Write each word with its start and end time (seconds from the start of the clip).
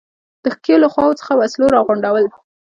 د 0.43 0.45
ښکېلو 0.55 0.87
خواوو 0.93 1.17
څخه 1.21 1.33
وسلو 1.39 1.67
را 1.75 1.79
غونډول. 1.87 2.25